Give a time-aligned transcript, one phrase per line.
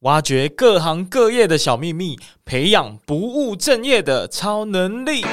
[0.00, 5.24] 挖掘各行各业的小秘密，培养不务正业的超能力。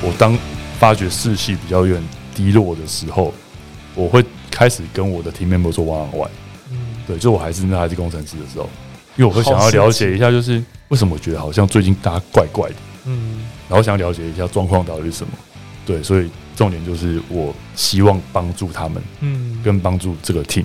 [0.00, 0.34] 我当
[0.78, 2.02] 发觉士气比较有点
[2.34, 3.34] 低落的时候，
[3.94, 6.30] 我会开始跟我的 team member 做 one on one。
[7.06, 8.70] 对，就我还是那还是工程师的时候。
[9.18, 15.32] 因为我会想要了解一下，就是为什么我觉得好像最近大家怪怪的，嗯，然后想要了解一下状况到底是什么，
[15.84, 20.64] 对，所以重点就是我希望帮助他们，嗯，跟帮助这个 team。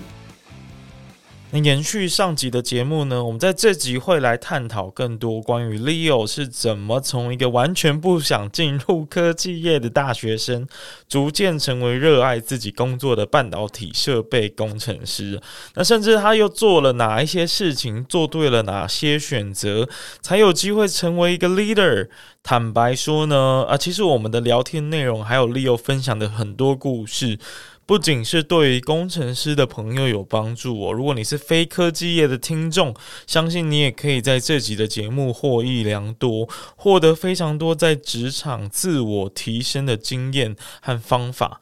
[1.62, 10.68] 延续上集的节目呢，我们在这集会来探讨更多关于 Leo 是怎么从一个完全不想进入科技业的大学生，
[11.08, 15.40] 逐渐成为热爱自己工作的半导体设备工程师。
[15.76, 19.88] 那甚至他又做了哪一些事情，做对了哪些选择，
[20.22, 22.08] 才有机会成为一个 leader。
[22.42, 27.40] 坦白说呢，啊，其实我们的聊天内容还有 Leo 分享的很多故事。
[27.86, 32.96] 不仅是对于工程师的朋友有帮助哦，如果你是非科技业的听众，
[33.28, 41.60] 相信你也可以在这集的节目获益良多，获得非常多在职场自我提升的经验和方法。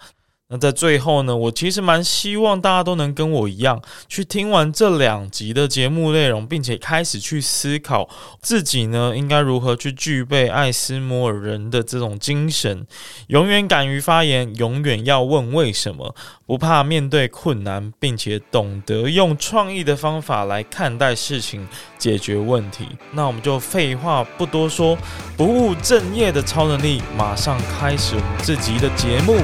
[0.52, 8.10] 那在最后呢，我其实蛮希望大家都能跟我一样，去听完这两集的节目内容，并且开始去思考
[8.42, 12.86] 自己呢，应该如何去具备爱斯摩尔人的这种精神，
[13.28, 16.14] 永远敢于发言，永远要问为什么，
[16.46, 21.66] 不怕面对困难，并且懂得用创意的方法来看待事情，
[21.98, 22.90] 解决问题。
[23.14, 24.98] 那我们就废话不多说，
[25.38, 29.38] 不务正业的超能力，马上开始我们这集的节目。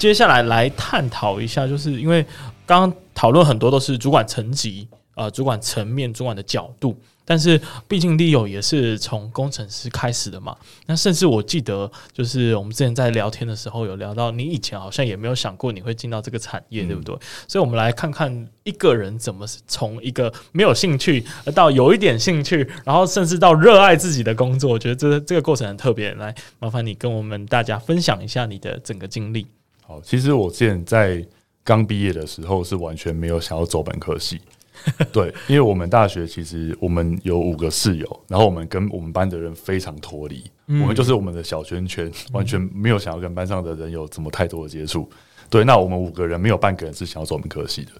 [0.00, 2.24] 接下来来探讨一下，就是因为
[2.64, 6.98] 刚刚讨论很多都是主管层级啊、呃，主管层面、主管的角度。
[7.26, 10.56] 但是，毕竟 Leo 也是从工程师开始的嘛。
[10.86, 17.14] 那甚至我记得，就是我们之前在聊天的时候有聊到，你以前好像也没有想过你会进到这个产业，嗯、对不对？
[17.46, 21.22] 所以，我们来看看一个人怎么从一个没有兴趣，
[21.54, 24.72] 到有一点兴趣，然后甚至到热爱自己的工作。
[24.72, 26.12] 我觉得这这个过程很特别。
[26.14, 29.46] 来，麻烦你跟我们大家分享一下你的整个经历。
[29.90, 31.26] 好，其实我之前在
[31.64, 34.40] 刚毕业的时候是完全没有想要走本科系。
[35.12, 45.10] 对，因为我们大学其实我们有五个室友，然后我们跟我们班的人非常脱离，嗯、我们就是我们的小圈圈，完全没有想要跟班上的人有这么太多的接触。
[45.50, 47.90] 对，那我们五个人没有半个人是想要走本科系的，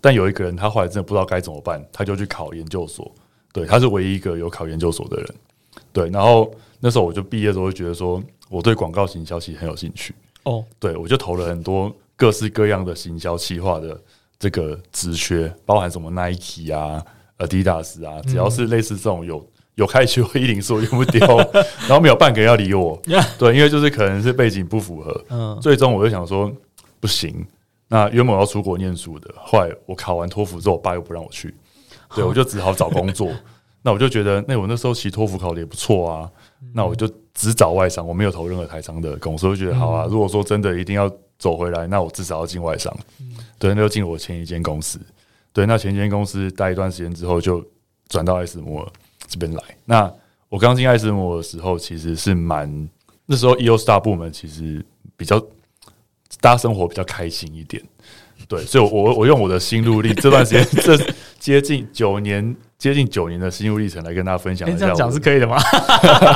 [0.00, 3.14] 但有一个人他后来真的不知道该怎么办，他就去考研究所。
[3.52, 5.34] 对，他是唯一一个有考研究所的人。
[5.92, 10.12] 对，然后那时候我就毕业的时候就觉得说，我对广告型消息很有兴趣。
[10.44, 14.00] 哦，对，我就投了很多各式各样的行销企划的。
[14.40, 17.04] 这个职缺包含什么 Nike 啊、
[17.38, 19.44] Adidas 啊，只要是类似这种有
[19.74, 21.26] 有开学会议，说用不掉，
[21.82, 22.96] 然后没有半个人要理我。
[23.36, 25.24] 对，因为就是可能是背景不符合。
[25.30, 26.52] 嗯，最终我就想说
[27.00, 27.44] 不行。
[27.88, 31.52] 那原本我要出国念书的，后来我考完托福之后，我爸又不让我去，
[32.14, 33.32] 对，我就只好找工作。
[33.82, 36.30] 那我就觉得，那我那时候其实托福考的也不错啊。
[36.74, 39.46] 那我就只找外商，我没有投任何台商的公司。
[39.46, 40.06] 我就觉得好啊。
[40.10, 42.94] 如果说真的一定要走回来，那我至少要进外商。
[43.58, 45.00] 对，那就进我前一间公司。
[45.52, 47.64] 对，那前一间公司待一段时间之后，就
[48.08, 48.88] 转到艾斯摩尔
[49.26, 49.62] 这边来。
[49.84, 50.12] 那
[50.48, 52.88] 我刚进艾斯摩尔的时候，其实是蛮
[53.26, 54.84] 那时候 EO Star 部门其实
[55.16, 55.38] 比较
[56.40, 57.82] 大家生活比较开心一点。
[58.46, 60.96] 对，所以我，我我用我的心路历这段时间这
[61.48, 64.78] 接近九年接近九年的心路历程来跟大家分享一下。
[64.80, 65.56] 这样讲是可以的吗？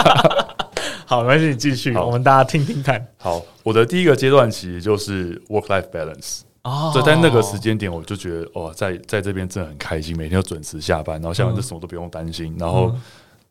[1.05, 3.07] 好，没关系，你继续，我们大家听听看。
[3.19, 6.41] 好，我的第一个阶段其实就是 work life balance。
[6.63, 12.57] 哦，所以在那个时间点，我就觉得哦，在在这边真的很开心，每天都准时下班，然后下班就什么都不用担心。
[12.59, 12.95] 然后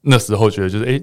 [0.02, 1.00] 那时候觉得就是，哎，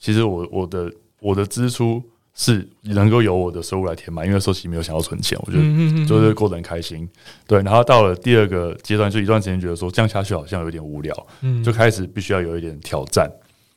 [0.00, 2.02] 其实我我的我的支出
[2.34, 7.08] 是能够由我的收入来填满，因为那时候其实没有想要存钱，我觉得就是过得很开心。
[7.46, 13.30] 对，然后到了第二个阶段，就一段时间觉得说这样下去好像有点无聊，嗯就开始必须要有一点挑战。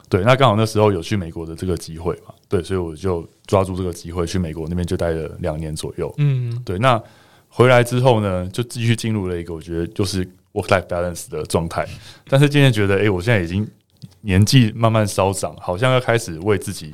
[0.09, 6.13] 对，那刚好那时候有去美国的这个机会嘛，对，所以我就抓住这个机会去美国那边就待了两年左右。
[6.17, 7.01] 嗯，对，那。
[7.47, 11.87] 回来之后呢，就继续进入了一个我觉得就是 work life balance 的状态。
[12.27, 13.65] 但是渐渐觉得，哎，我现在已经
[14.19, 16.93] 年纪慢慢稍长，好像要开始为自己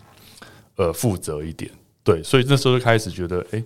[0.76, 1.72] 呃负责一点。
[2.04, 3.64] 对，所以那时候就开始觉得，哎，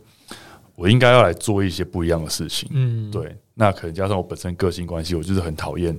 [0.76, 2.70] 我应该要来做一些不一样的事情。
[2.72, 3.36] 嗯，对。
[3.54, 5.98] 那可能加上我本身个性关系，我就是很讨厌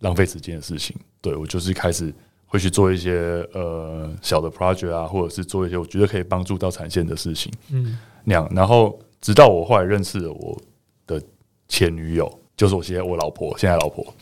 [0.00, 0.96] 浪费时间的事情。
[1.20, 2.12] 对，我就是开始
[2.46, 7.52] 会去做一些呃小的 project 啊，或者是做一些我觉得可以帮助到产线的事情。
[7.70, 8.98] 嗯，那样，然后。
[9.20, 10.56] 直到我后来认识了我
[11.04, 11.20] 的
[11.66, 14.14] 前女友，就是我现在我老婆，现在老婆，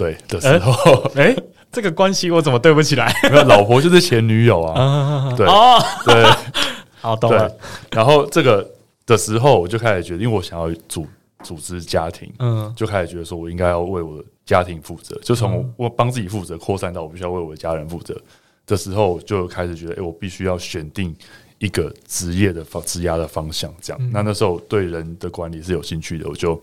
[0.00, 1.36] 对的时候，哎、
[1.70, 3.14] 这个关系我怎么对不起来？
[3.30, 6.24] 没有，老婆就是前女友啊，对，哦、对，
[7.02, 7.54] 好懂了。
[7.92, 8.66] 然后这个
[9.04, 11.06] 的时候，我就开始觉得，因为我想要组
[11.42, 18.18] 组织家庭，嗯，就开始觉得说我应该要为我的家庭负责，就从我帮自己负责扩散到我必须要为我的家人负责
[18.66, 21.14] 的时候，就开始觉得，哎、我必须要选定。
[21.60, 24.10] 一个职业的方职涯的方向，这样。
[24.10, 26.58] 那那时候对人的管理是有兴趣的，我就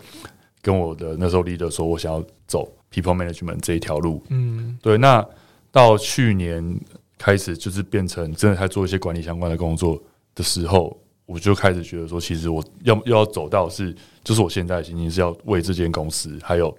[0.61, 4.23] 跟我的那时候 leader 说，我想要走 people management 这一条路。
[4.29, 4.97] 嗯，对。
[4.97, 5.25] 那
[5.71, 6.79] 到去年
[7.17, 10.01] 开始，就是变成真的在做一些管理相关的工作
[10.35, 16.75] 的时候，我就开始觉得说，其实我要要走到是，就是我现在的心情是要为这间公司，还有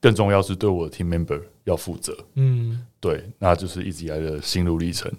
[0.00, 2.16] 更重要是对我的 team member 要负责。
[2.34, 3.24] 嗯，对。
[3.38, 5.10] 那就是一直以来的心路历程。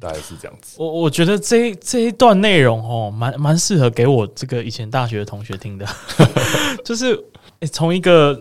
[0.00, 5.86] 大概是这样子，我我觉得这一这一段内容哦，蛮蛮适合给我这个以前大学的同学听的，
[6.84, 7.18] 就是
[7.72, 8.40] 从、一个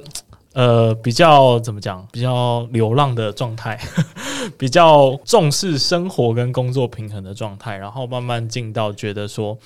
[0.53, 3.79] 呃比较怎么讲，比较流浪的状态，
[4.57, 9.57] 比较重视生活跟工作平衡的状态，然后慢慢进到觉得说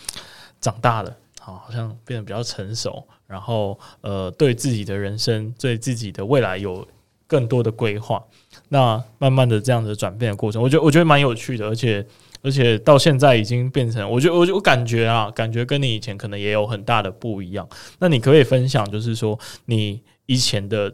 [0.59, 6.87] 长大了，好，好像变得比较成熟，然后呃对自己的人生，对自己的未来有
[7.27, 8.23] 更多的规划。
[8.73, 12.05] 那慢慢的这样的转变的过程，我觉得我觉得蛮有趣的，而且
[12.41, 17.67] 而且到现在已经变成，我觉得我就我感觉啊，感觉跟你以前可能也有很大的不一样。
[17.99, 20.93] 那你可以分享，就是说你以前的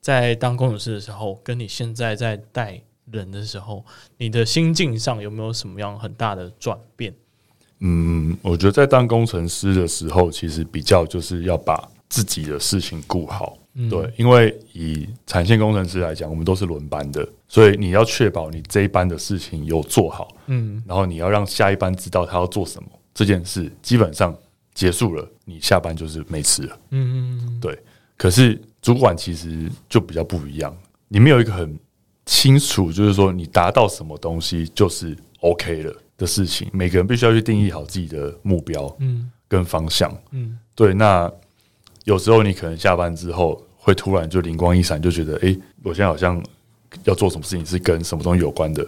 [0.00, 2.80] 在当工程师的时候，跟你现在在带
[3.10, 3.84] 人的时候，
[4.18, 7.12] 你的心境上有没有什么样很大的转变？
[7.80, 13.56] 嗯，我觉得在当工程师的时候，其实比较就是要把自己的事情顾好。
[13.90, 24.34] 对，因为以产线工程师来讲，我们都是轮班的，所以你要确保你这一班的事情有做好，嗯，然后你要让下一班知道他要做什么，这件事基本上
[24.72, 27.78] 结束了，你下班就是没吃了，嗯嗯，对。
[28.16, 30.74] 可是主管其实就比较不一样，
[31.08, 31.78] 你没有一个很
[32.24, 40.94] 清楚，就是说你达到什么东西就是 OK 了的事情，每个人必须要去定义好自己的目标，嗯，跟方向，嗯，对。
[40.94, 41.30] 那
[42.06, 43.62] 有时候你可能下班之后。
[43.86, 46.42] 会突然就灵光一闪，就觉得哎、欸，我现在好像
[47.04, 48.84] 要做什么事情是跟什么东西有关的，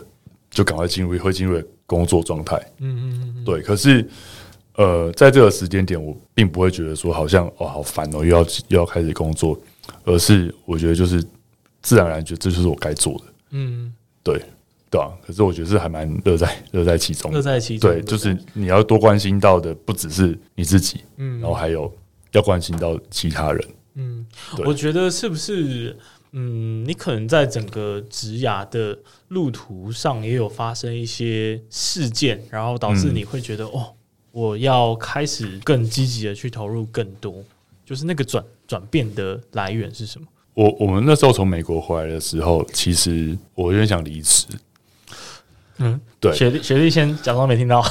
[0.50, 2.56] 就赶快进入会进入工作状态。
[2.78, 3.62] 嗯嗯嗯，对。
[3.62, 4.04] 可是
[4.74, 9.56] 呃，在这个时间点，我并不会觉得说好像哦好烦哦，又要又要开始工作，
[10.02, 11.24] 而是我觉得就是
[11.80, 13.24] 自然而然觉得这就是我该做的。
[13.50, 13.94] 嗯，
[14.24, 14.42] 对
[14.90, 15.12] 对啊。
[15.24, 17.88] 可是我觉得是还蛮乐在乐在其中，乐在其中。
[17.88, 21.92] 对，就是你要多关心到的不只是你自己，嗯，然后还有
[22.32, 23.68] 要关心到其他人。
[23.94, 24.24] 嗯，
[24.64, 25.96] 我觉得是不是，
[26.32, 28.96] 嗯，你可能在整个职涯的
[29.28, 33.94] 路途上也有发生一些事件，然后导致你会觉得，嗯、哦，
[34.30, 37.42] 我要开始更积极的去投入更多，
[37.84, 40.26] 就是那个转转变的来源是什么？
[40.54, 44.46] 我我们那时候从美国回来的时候，其实我有点想离职。
[45.78, 47.84] 嗯，对，雪莉雪莉先假装没听到。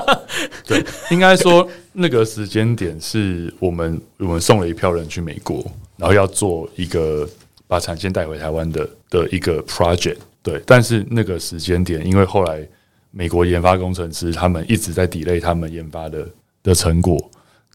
[0.66, 5.64] 对，应该说那个时间点是我们我们送了一票人去美国，
[5.96, 7.28] 然后要做一个
[7.66, 10.16] 把产线带回台湾的的一个 project。
[10.42, 12.66] 对，但是那个时间点，因为后来
[13.10, 16.28] 美国研发工程师他们一直在 delay 他们研发的
[16.62, 17.18] 的成果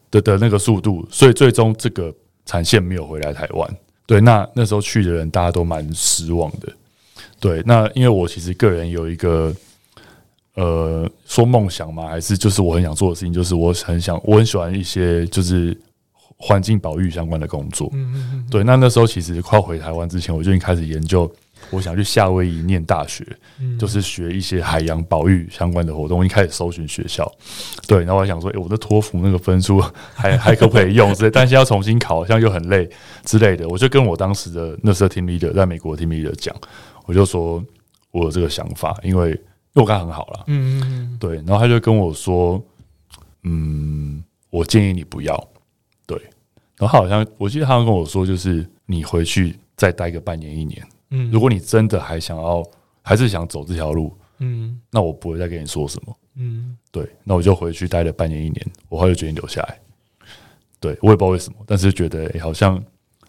[0.09, 2.13] 的的那个速度，所以最终这个
[2.45, 3.77] 产线没有回来台湾。
[4.05, 6.67] 对，那那时候去的人大家都蛮失望的。
[7.39, 9.53] 对，那因为我其实个人有一个。
[10.55, 15.77] 呃，说梦想嘛，还是就是我很想做的事情，就是我很想，我很喜欢一些就是
[16.35, 17.89] 环境保育相关的工作。
[17.93, 18.47] 嗯嗯嗯。
[18.51, 21.31] 对，那那时候其实快回台湾之前，我就已经开始研究，
[21.69, 23.25] 我想去夏威夷念大学，
[23.79, 26.19] 就是学一些海洋保育相关的活动。
[26.19, 27.31] 我一开始搜寻学校，
[27.87, 29.79] 对，然后我想说，哎，我的托福那个分数
[30.13, 32.89] 还还可不可以用之类，但是要重新考，好像又很累
[33.23, 33.65] 之类的。
[33.69, 36.53] 我就跟我当时的那时候 team leader 在美国 team leader 讲，
[37.09, 37.65] 我就说
[38.11, 39.41] 我有这个想法，因为。
[39.75, 42.61] 因为我刚很好了，嗯嗯嗯，对，然后他就跟我说，
[43.43, 45.47] 嗯，我建议你不要，
[46.07, 46.19] 对，
[46.75, 52.65] 然后他好像我记得他跟我说，就是你回去再待个半年一年，嗯，如果你真的还想要，
[53.03, 59.79] 还是想走这条路，嗯，那我不会再跟你说什么，嗯，对，那我就回去待了半年一年，我后来就决定留下来，
[60.79, 62.83] 对，我也不知道为什么，但是觉得哎，好像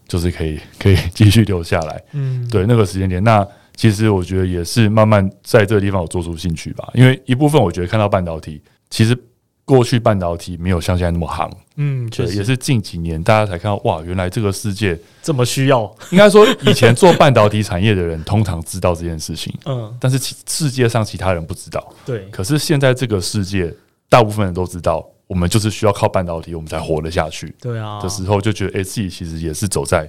[0.08, 3.46] 就是可以可以继续留下来，嗯，对，那个时间点那。
[3.80, 8.60] 其实我觉得也是慢慢在这个地方有做出兴趣吧，因为一部分我觉得看到半导体，
[8.90, 9.16] 其实
[9.64, 15.90] 过去半导体没有像现在那么行，嗯，对，也是近几年大家才看到哇，原来这个世界这么需要。
[16.10, 22.28] 应该说以前做半导体产业的人通常知道这件事情，嗯，但是其世界上其他人不知道，对。
[22.30, 23.74] 可是现在这个世界
[24.10, 27.54] 大部分人都知道，我们就是需要靠半导体，我们才活得下去。
[27.58, 30.06] 对啊，的时候就觉得，哎，自己其实也是走在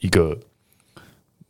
[0.00, 0.36] 一个。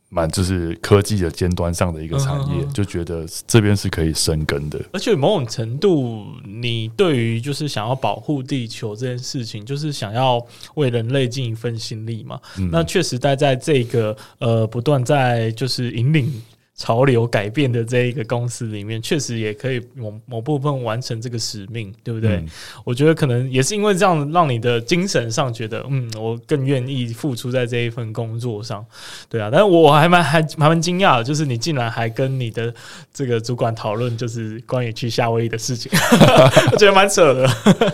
[0.09, 4.79] 蛮就是科技的尖端上的一个产业，嗯、就觉得这边是可以生根的。
[4.93, 10.45] 而且某种程度，你对于就是想要保护地球这件事情，就是想要
[10.75, 12.39] 为人类尽一份心力嘛。
[12.57, 16.31] 嗯、那确实待在这个呃不断在就是引领。
[16.77, 22.35] 潮流改变的这一个公司里面，确实也可以某某部分完成这个使命，对不对？
[22.35, 22.47] 嗯、
[22.85, 28.85] 我觉得可能也是因为这样，让你的精神上觉得，嗯，我更愿意付出在这一份工作上，
[29.27, 29.49] 对啊。
[29.51, 32.71] 但是我还蛮还蛮惊讶的，就是你竟然还跟你的
[33.11, 35.91] 这个主管讨论，就是关于去夏威夷的事情，
[36.71, 37.49] 我觉得蛮扯的。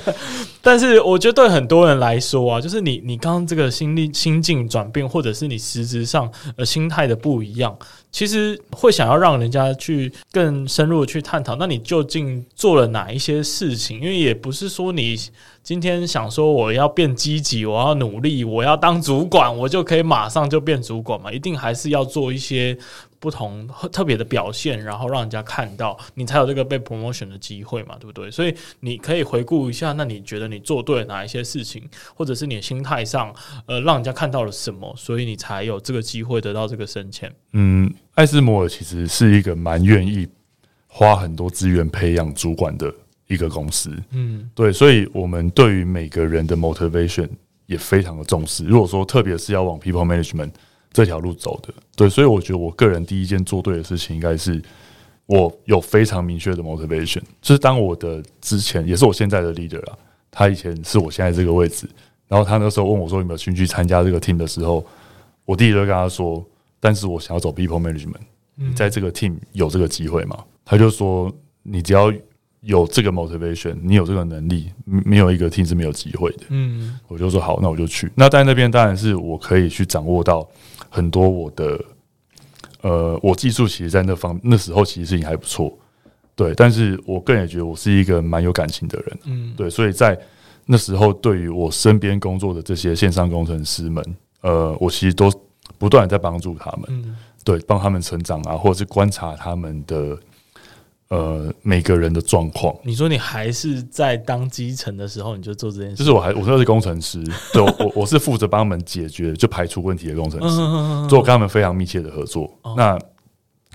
[0.62, 7.78] 但是我觉得对很多人来说啊，就是你你刚刚这个心力心境转变，或者是你实质上呃心态的不一样。
[8.12, 14.00] 其实会想要让人家去更深入的去探讨，那你究竟做了哪一些事情？
[14.00, 15.16] 因为也不是说你
[15.62, 21.32] 今天想说我要变积极，我要努力，我要当主管，我就可以马上就变主管嘛？
[21.32, 22.78] 一定还是要做一些。
[23.24, 28.30] 不同特别的表现，然后让人家看到你才有这个被 promotion 的机会嘛，对不对？
[28.30, 33.34] 所以你可以回顾一下，那你觉得你做对了哪一些事情，或者是你的心态上，
[33.66, 37.34] 呃，让人家看到了什么，所以你才有这个机会得到这个升迁。
[37.54, 40.28] 嗯，艾斯摩尔其实是一个蛮愿意
[40.88, 42.94] 花很多资源培养主管的
[43.28, 43.90] 一个公司。
[44.12, 47.30] 嗯，对，所以我们对于每个人的 motivation
[47.68, 48.66] 也非常的重视。
[48.66, 50.52] 如果说特别是要往 people management。
[50.94, 54.62] 这条路走的，对，所以我觉得我个人第一件做对的事情，应该是
[55.26, 59.98] 我有非常明确的 motivation，就是当我的之前也是我现在的 leader 啊，
[60.30, 61.90] 他以前是我现在这个位置，
[62.28, 64.86] 然后他那时候问我说有没有兴趣参加这个 team 的时候，
[65.46, 66.46] 我第一个跟他说，
[66.80, 68.22] 但是我想要走 people management，
[68.54, 70.44] 你在这个 team 有这个机会吗？
[70.64, 71.34] 他就说，
[71.64, 72.14] 你只要
[72.62, 76.44] 有这个 motivation，你有这个能力，没有一个 team 是没有机会的。
[76.50, 78.12] 嗯，我就说好，那我就去。
[78.14, 80.48] 那在那边当然是我可以去掌握到。
[80.96, 81.84] 很多我的，
[82.82, 85.76] 呃，我技术其实，在那方那时候其实事情还不错，
[86.36, 86.54] 对。
[86.54, 89.68] 但是我个人也觉得我是一个蛮有感情的人，嗯，对。
[89.68, 90.16] 所以在
[90.68, 95.32] 那时候，对于我身边工作的这些线上工程师们，呃，我其实都
[95.80, 100.16] 不断在帮助他们，嗯，对，帮他们成长啊，或者是观察他们的。
[101.10, 102.76] 呃，每个人的状况。
[102.84, 105.98] 你说你还是在当基层的时候，你就做这件事？
[105.98, 112.52] 就是我还我说是工程师， 对，我我是负责帮他们解决就排除问题的工程师，做跟他们非常密切的合作。
[112.76, 112.98] 那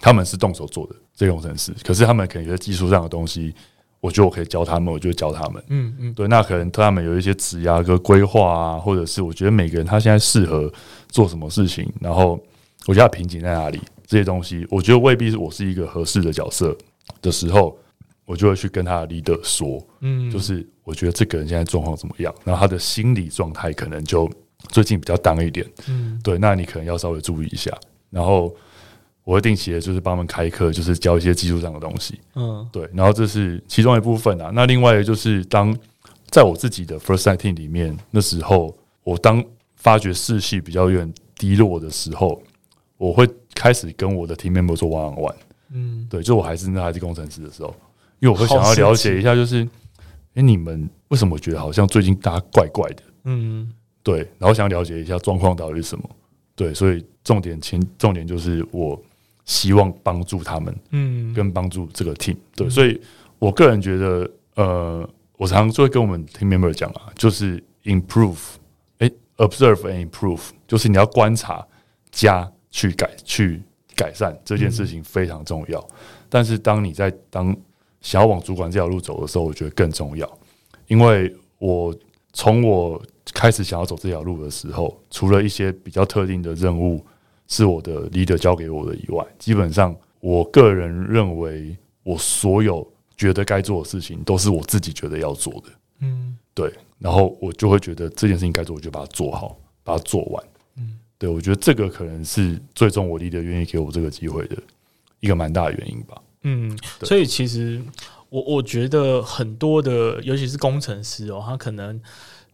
[0.00, 3.54] 他们是动手做的这个工程师，可是他们可能有些技术上的东西，
[4.00, 5.62] 我觉得我可以教他们，我就教他们。
[5.68, 10.72] 嗯嗯，对，那可能他们有一些职涯跟规划啊，或者是我觉得每个人他现在适合
[11.08, 12.40] 做什么事情，然后
[12.86, 16.76] 我觉得他瓶颈在哪里，这些东西，我觉得未必是我是一个合适的角色。
[17.20, 17.78] 的时候，
[18.24, 24.30] 我就会去跟他的 leader 说，嗯，就是我觉得这个人现在状况怎么样，然后他的心理状态可能就
[24.68, 27.70] 最近比较 down 一点，嗯，对，那你可能要稍微注意一下。
[28.10, 28.54] 然后
[29.24, 32.88] 我会定期的，就是帮他们开课，就是教一些技术上的东西，嗯，对。
[32.94, 34.50] 然后这是其中一部分啊。
[34.54, 35.76] 那另外就是当
[36.30, 38.74] 在我自己的 first site team 里面，那时候
[39.04, 39.44] 我当
[39.76, 42.42] 发觉士气比较有点低落的时候，
[42.96, 45.34] 我会开始跟我的 team member 做 one on one。
[45.70, 47.74] 嗯，对，就我还是那还是工程师的时候，
[48.20, 49.66] 因为我会想要了解一下，就是，
[50.34, 53.02] 哎，你们为什么觉得好像最近大家怪怪的？
[53.24, 53.70] 嗯，
[54.02, 56.08] 对，然后想了解一下状况到底是什么？
[56.56, 59.00] 对，所以重点前重点就是我
[59.44, 62.36] 希望帮助他们，嗯，跟帮助这个 team。
[62.56, 63.00] 对，所以
[63.38, 68.38] 我个人觉得，呃，我常常就会跟我们 team member 讲啊，就是 improve，
[68.98, 71.64] 哎，observe and improve，就是你要观察
[72.10, 73.62] 加去改去。
[73.98, 75.84] 改善这件事情非常重要，
[76.28, 77.54] 但是当你在当
[78.00, 80.38] 想要往主管这条路走的时候，我觉得更重要。
[80.86, 81.92] 因为我
[82.32, 83.02] 从我
[83.34, 87.04] 开始想要走这条路的时候，除了一些比较特定的任务
[87.48, 95.64] 是我的 leader 交给我的以外，基本上我个人认为，我所有觉得该做的事情都是我自己觉得要做的。
[96.00, 100.44] 嗯，对，然后我就会觉得这件事情该做，我就把它做好，把它做完。
[101.18, 104.56] 对，我觉得这个可能是最终我 leader 愿意给我这个机会的
[105.18, 106.16] 一个蛮大的原因吧。
[106.42, 107.82] 嗯，所以其实
[108.28, 112.00] 我我觉得很多的，尤其是工程师哦，他可能，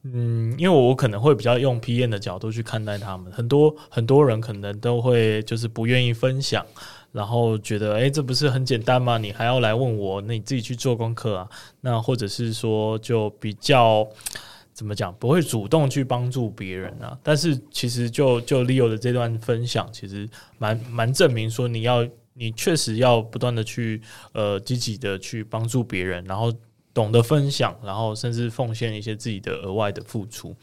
[0.04, 6.64] 嗯，因为我可能会比较用 PM 的角度去看待他们，很多很多人可能都会就是不愿意分享，
[7.12, 9.18] 然后觉得，哎，这不是很简单吗？
[9.18, 10.22] 你还要来问我？
[10.22, 11.48] 那你自己去做功课啊？
[11.82, 14.08] 那或者是说，就比较。
[14.74, 15.14] 怎么讲？
[15.14, 17.16] 不会主动去帮助别人啊。
[17.22, 20.28] 但是其实就就 Leo 的这段分享，其实
[20.58, 24.02] 蛮蛮证明说，你要你确实要不断的去
[24.32, 26.52] 呃积极的去帮助别人，然后
[26.92, 30.54] 懂得分享，然后甚至奉献一些自己的额外的付出，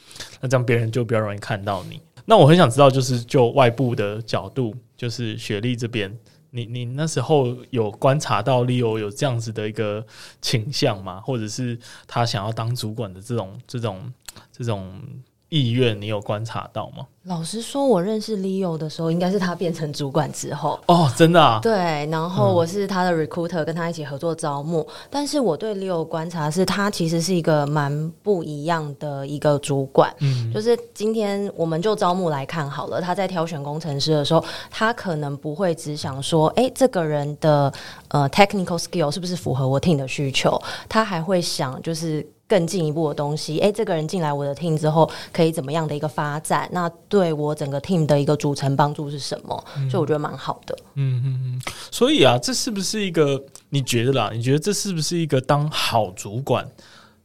[0.42, 2.00] 那这样别人就比较容易看到你。
[2.26, 6.16] 那我很想知道，就是就外部的角度，就是雪莉这边，
[6.52, 10.06] 你你那时候有观察到 Leo 有这样子的一个
[10.42, 11.20] 倾向吗？
[11.22, 14.14] 或者是他想要当主管的这种这种
[14.52, 15.02] 这种
[15.52, 17.06] 意愿，你有观察到吗？
[17.26, 21.60] 老实说，我认识 Leo 的时候，应该是他变成主管之后哦，真的啊。
[21.62, 24.80] 对，然后我是他的 recruiter，跟他一起合作招募。
[24.80, 30.12] 嗯、但是我对 Leo 观察是，他其实是一个蛮不一样的一个主管。
[30.22, 37.72] 嗯，就是今天我们就招募来看好了，他在挑选工程师的时候，他可能不会只想说，哎、欸，这个人的
[38.08, 40.60] 呃 technical skill 是不是符合我 team 的需求？
[40.88, 42.26] 他还会想就是。
[42.52, 46.68] 更进一步的东西，诶、欸，这个人进来我的 team 之后，可以怎么样的一个发展？
[46.74, 49.66] 那对我整个 team 的一个组成帮助是什么？
[49.78, 50.78] 嗯、所以我觉得蛮好的。
[50.96, 51.62] 嗯嗯嗯。
[51.90, 54.32] 所以啊，这是不是一个你觉得啦？
[54.34, 56.70] 你觉得这是不是一个当好主管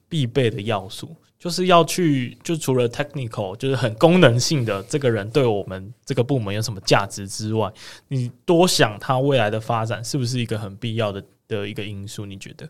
[0.08, 1.08] 必备的要素？
[1.36, 7.68] 就是要去，就除了 technical，就是很功能性的这个人对我们这个部门有什么价值之外，
[8.06, 12.24] 你多想他未来的发展是不是一个很必要的的一个因素？
[12.24, 12.68] 你觉得？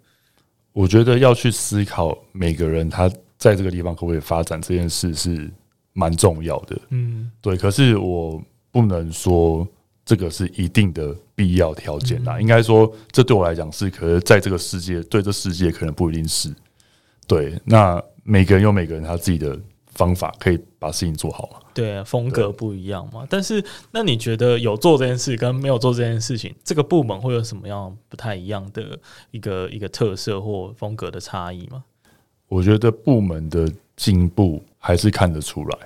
[0.77, 5.51] 我觉得要去思考每个人他在这个地方可不可以发展这件事是
[5.95, 7.57] 蛮重要的，嗯，对。
[7.57, 8.39] 可是我
[8.71, 9.67] 不能说
[10.05, 16.55] 这个是一定的必要条件啦，应该说这对我来讲是，可是在这个世界，对这世界可能不一定是。
[17.27, 19.59] 对，那每个人有每个人他自己的。
[19.97, 21.59] 方法可以把事情做好嘛？
[21.75, 23.27] 对，风格不一样嘛。
[23.29, 28.99] 但是，那你觉得有做这件事跟没有做这件事情，这个部门会有什么样不太一样的
[29.31, 31.83] 一个一个特色或风格的差异吗？
[32.49, 35.79] 我觉得部门的进步还是看得出来。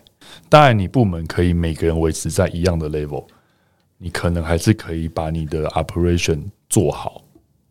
[0.48, 3.24] 当然，你部门可以每个人维持在一样的 level，
[3.96, 7.22] 你可能还是可以把你的 operation 做好。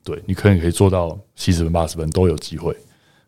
[0.03, 2.75] 对，你可能可以做到七十分、八十分都有机会。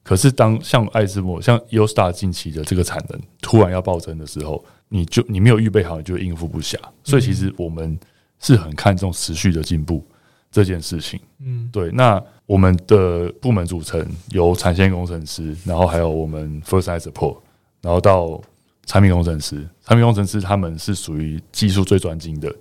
[0.03, 6.75] 可是，当像艾兹莫、像 YOSTAR 近期的这个产能突然要暴增的时候，你就你没有预备好，你就应付不暇。
[7.03, 7.97] 所以，其实我们
[8.39, 10.03] 是很看重持续的进步
[10.51, 11.19] 这件事情。
[11.39, 11.91] 嗯，对。
[11.91, 17.37] 那我们的部门组成由产线工程师，然后还有我们 First Side Support，
[17.81, 18.41] 然后到
[18.87, 19.67] 产品工程师。
[19.85, 22.53] 产品工程师他们是属于技术最专精的。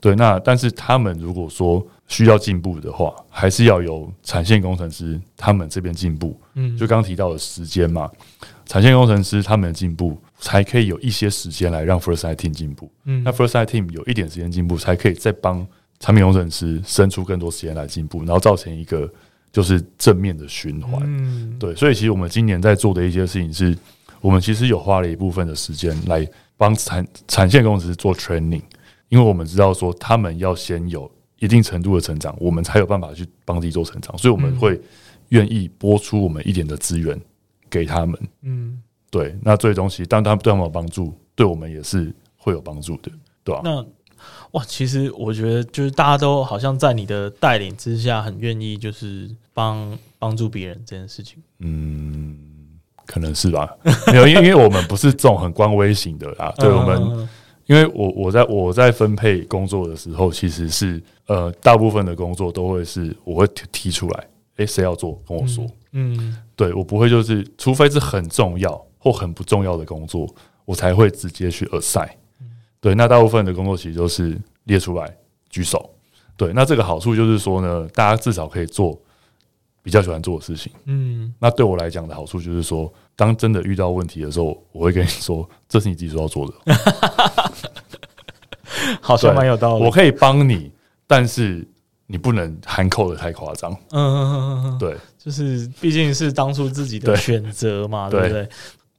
[0.00, 6.38] 对，那但是他们如果说需要进步的话，还是要由产线工程师他们这边进步。
[6.52, 8.10] 嗯，就刚刚提到的时间嘛，
[8.66, 12.92] 产线工程师他们的进步，才可以有一些时间来让 First Side Team 进步。
[13.04, 15.66] 嗯，那 First Side Team 有一点时间进步，才可以再帮
[16.00, 19.10] 产品工程师生出更多时间来进步，然后造成一个
[19.50, 21.00] 就是正面的循环。
[21.02, 23.74] 嗯，对，所以其实我们今年在做的一些事情是，
[24.20, 28.60] 我们其实有花了一部分的时间来帮产产线工程师做 training。
[29.08, 31.10] 因为我们知道说，他们要先有
[31.42, 34.80] 一定程度的成长，我们才有办法去帮自己做成长，所以我们会
[35.30, 37.20] 愿意拨出我们一点的资源
[37.68, 38.16] 给他们。
[38.42, 39.36] 嗯，对。
[39.42, 43.10] 那这些东西，当他们对他们有帮助，对我们也是会有帮助的，
[43.42, 43.60] 对吧？
[43.64, 43.84] 那
[44.52, 51.42] 哇，其实我觉得，就是大家都好像在你的带领之下，很愿意就是帮帮助别人这件事情。
[51.58, 52.38] 嗯，
[53.04, 53.68] 可能是吧。
[54.06, 57.28] 没有，因为因为我们不是这种很官威型的啊，对我们。
[57.66, 66.36] 因为我我在我在分配工作的时候，其实是呃大部分的工作都会是我会提提出来，诶，谁要做跟我说，嗯，嗯。
[66.56, 70.28] 对我不会就是，除非是很重要或很不重要的工作，
[70.64, 72.10] 我才会直接去 assign，
[72.80, 75.16] 对，那大部分的工作其实都是列出来
[75.48, 75.90] 举手，
[76.36, 79.00] 对，那这个好处就是说呢，大家至少可以做
[79.82, 82.92] 比较喜欢做的事情，嗯，那对我来讲的好处就是说。
[83.22, 86.54] 当真的遇到问题的时候，我会跟你说：“这是你自己说要做的。
[89.00, 89.84] ”好像蛮有道理。
[89.84, 90.72] 我可以帮你，
[91.06, 91.64] 但是
[92.08, 93.70] 你不能含扣的太夸张。
[93.90, 98.48] 嗯嗯嗯嗯，对，就是毕竟是当初自己的选择嘛，对，对不对？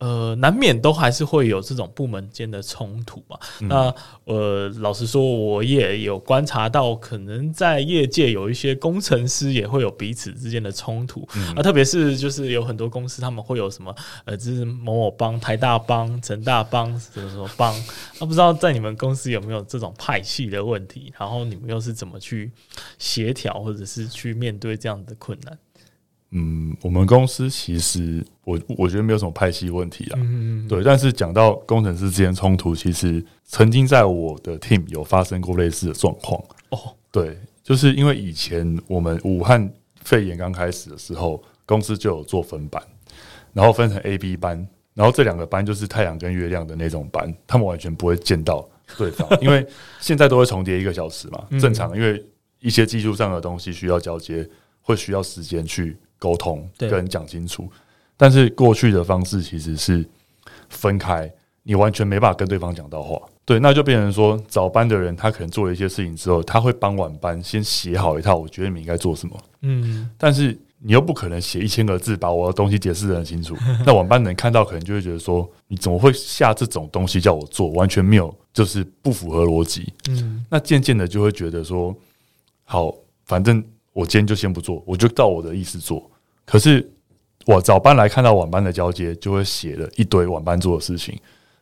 [0.03, 3.39] 呃，难免都还是会有这种部门间的冲突嘛。
[3.61, 11.25] 嗯、那呃，老实说，我也有观察到，可能在业界有一些工程师也会有彼此之间的冲突。
[11.37, 17.73] 嗯、啊，特别是就是有很多公司他们会有什么呃，就是某某帮、台大帮、成大帮什么什么帮。
[17.73, 21.13] 啊，不知道在你们公司有没有这种派系的问题？
[21.17, 22.51] 然后你们又是怎么去
[22.99, 25.57] 协调，或者是去面对这样的困难？
[26.35, 30.19] 嗯，我们公司其实我我觉得没有什么派系问题啊，
[30.67, 30.83] 对。
[30.83, 36.95] 但是讲到工程师之间冲突，其实曾经在我的 team 有发生过类似的状况哦。
[37.11, 42.81] 对，就是因为以前我们武汉肺炎刚开始的时候，公司就有做分班，
[43.53, 48.67] 然后分成 A、B 班，然后这两个班就是太阳跟月亮的那种班，他们完全不会见到
[48.97, 49.63] 对方， 因为
[49.99, 52.25] 现在都会重叠一个小时嘛，正常，因为
[52.59, 54.49] 一些技术上的东西需要交接，
[54.81, 55.95] 会需要时间去。
[56.23, 57.69] 沟通跟讲清楚。
[58.15, 60.07] 但是过去的方式其实是
[60.69, 61.29] 分开，
[61.63, 63.21] 你完全没办法跟对方讲到话。
[63.43, 69.37] 对，那就变成说，早班的人他可能做了一些事情之后，他会帮晚班先写好一套，我觉得你们应该做什么。
[69.63, 73.57] 嗯，但是你又不可能写一千个字把我的东西解释的很清楚。
[73.85, 79.91] 那晚班人看到可能就会觉得说，你怎么会下这种东西叫我做，完全没有，就是不符合逻辑。
[80.07, 81.93] 嗯，那渐渐的就会觉得说，
[82.63, 86.09] 好，反正我今天就先不做，我就照我的意思做。
[86.45, 86.89] 可是
[87.45, 91.19] 我早班来看到晚班的交接，就会写了一堆晚班做的事情。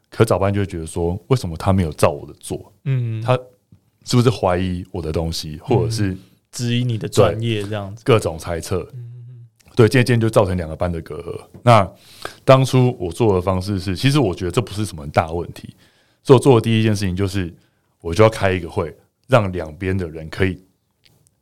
[0.09, 2.71] 可早班就会觉得说，为什么他没有照我的做？
[2.83, 3.39] 嗯，他
[4.03, 6.17] 是不是怀疑我的东西，或者是
[6.51, 8.03] 质疑你的专业这样子？
[8.03, 11.39] 各种猜测，嗯，对，渐渐就造成两个班的隔阂。
[11.63, 11.89] 那
[12.43, 15.73] 当初我做的方式是，其实我觉得这不是什么大问题。
[16.23, 17.53] 所以我做的第一件事情就是，
[18.01, 18.93] 我就要开一个会，
[19.27, 20.61] 让两边的人可以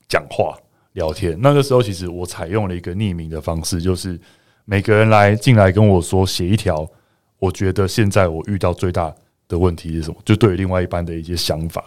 [0.07, 0.55] 讲话
[0.93, 1.37] 聊天。
[1.41, 4.19] 那个时候，其实我采用了一个匿名的方式，就是
[4.65, 6.89] 每个人来进来跟我说，写一条。
[7.39, 9.15] 我觉得现在我遇到最大
[9.47, 10.17] 的问题是什么？
[10.25, 11.85] 就对于另外一半的一些想法，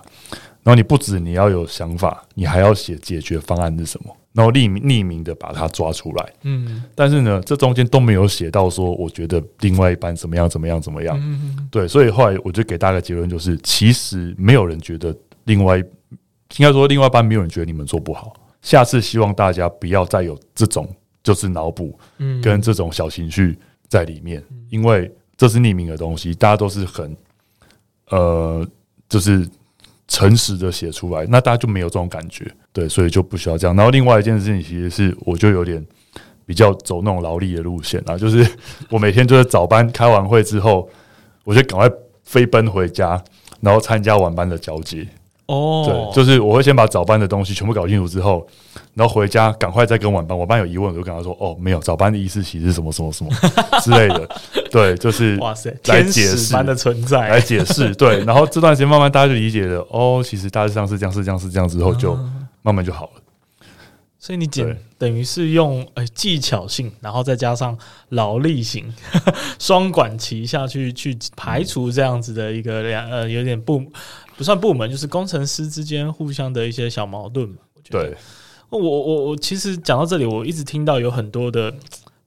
[0.63, 6.33] 然后你不止你要有想法，你还要写解决方案是什么，然后匿名匿名的把它抓出来。
[6.45, 11.19] 嗯，但是呢，这中间都没有写到说，我觉得另外一半怎么样怎么样怎么样。
[11.21, 15.87] 嗯，对，所以后来我就给大家结论，就是其实没有人觉得另外，应
[16.61, 18.33] 该说另外一半没有人觉得你们做不好。
[18.63, 20.89] 下次希望大家不要再有这种
[21.23, 21.99] 就是脑补，
[22.43, 25.13] 跟这种小情绪在里面，因为。
[25.35, 27.17] 这是匿名的东西，大家都是很，
[28.11, 28.65] 呃，
[29.09, 29.45] 就是
[30.07, 33.75] 诚实的写出来，那大家就没有这种感觉，对，所以就不需要这样。
[33.75, 35.85] 然后另外一件事情，其实是我就有点
[36.47, 38.47] 比较走那种劳力的路线啊，就是
[38.89, 40.89] 我每天就是早班开完会之后，
[41.43, 41.91] 我就赶快
[42.23, 43.21] 飞奔回家，
[43.61, 45.09] 然后参加晚班的交接。
[45.53, 48.47] 哦，对，就是我会先把早班的东西全部搞清楚之后，
[48.95, 53.31] 然后回家赶快再跟晚班，晚班有疑问我就跟他说：“哦，没有，早班的意思其实是什么什么什么
[53.83, 54.27] 之类的。”
[54.73, 57.95] 对，就是哇塞，来解释般的存在，来解释。
[57.95, 62.19] 对，然后这段时间慢慢大家就理解了，哦，其实大致上是这样，是这样，是这样之后就
[62.63, 63.13] 慢慢就好了。
[64.19, 67.77] 所以你简等于是用呃技巧性，然后再加上
[68.11, 68.95] 劳力型，
[69.59, 73.83] 双管齐下去去排除这样子的一个两呃有点不。
[74.43, 77.49] 不算部门，就是工程师之间互相的一些小矛盾。
[77.75, 78.17] 我觉得，对，
[78.71, 81.73] 我我我其实讲到这里，我一直听到有很多的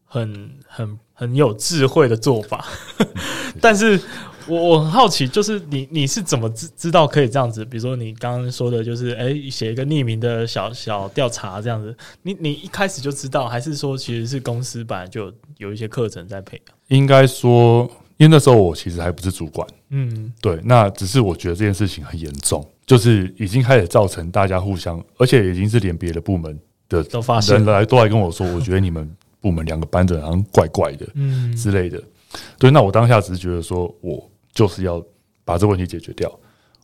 [0.05, 2.65] 很很很有智慧的做法，
[3.59, 3.99] 但是
[4.47, 7.65] 我我很好奇，就是你你是怎么知知道可以这样子？
[7.65, 16.77] 比如说你刚刚说的，就是哎，写一个匿名的小小调查这样子，你你一开始就知道，还是说其实是公司本来就有一些课程在培养？
[16.97, 17.91] 应该说。
[18.17, 27.05] 因为那时候我其实还不是主管，嗯，对，那只是我觉得这件事情很严重，就是已经开始造成大家互相，而且已经是连别的部门的
[27.47, 29.09] 人来都来跟我说，我觉得你们
[29.41, 32.01] 部门两个班的人好像怪怪的，嗯之类的。
[32.57, 35.03] 对，那我当下只是觉得说，我就是要
[35.43, 36.29] 把这个问题解决掉，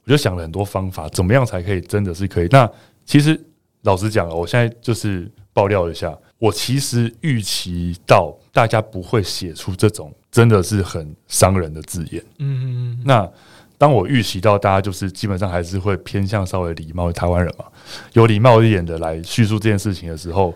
[0.06, 2.48] 我就想了很多方法，怎么样才可以真的是可以。
[2.52, 2.70] 那
[3.06, 3.40] 其实
[3.84, 10.12] 老实讲，我现在就是爆料一下，我其实预期到大家不会写出这种。
[10.32, 12.24] 真的是很伤人的字眼。
[12.38, 13.02] 嗯嗯嗯。
[13.04, 13.30] 那
[13.78, 17.66] 当我预习到大家就是基本上还是会偏向稍微礼貌，台湾人嘛，
[18.14, 20.54] 有礼貌一点的来叙述这件事情的时候，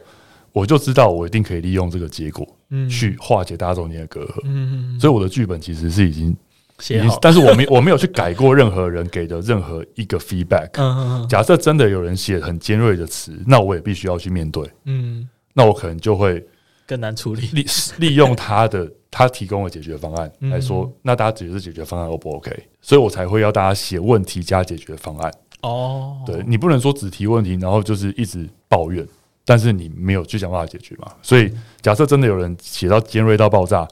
[0.54, 4.40] 我就知道我一定可以利用这个结果，嗯去化解大家中间的隔阂。
[4.46, 5.00] 嗯嗯。
[5.02, 6.34] 所以我的剧本其实是已经
[6.80, 10.70] 写好，但是我没我没有去改过任何人给的任何一个 feedback。
[10.76, 11.28] 嗯。
[11.28, 14.64] 假设真的有人写很尖锐的词，那我也必须要去面对。
[14.86, 15.28] 嗯。
[15.56, 16.46] 那我可能就会
[16.86, 17.66] 更难处理，利
[17.98, 18.92] 利用他的。
[19.18, 22.52] 他提供的解决方案来说，那大家觉得解决方案 O 不 OK？
[22.82, 25.34] 所以我才会要大家写问题加解决方案。
[25.62, 29.08] 哦，对，你不能说只提问题，然后就是一直抱怨，
[29.46, 31.10] 但是你没有去想办法解决嘛。
[31.22, 33.88] 所以假设真的有人写到尖锐到爆炸，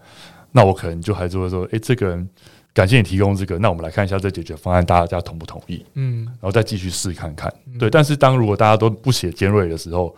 [0.52, 2.30] 那我可能就还是会说：“诶，这个人
[2.73, 7.49] 感谢你提供这个，那我们来看一下这解决方案，大家同不同意？”嗯，然后再继续试看看。
[7.80, 10.13] 对，但是当如果大家都不写尖锐的时候，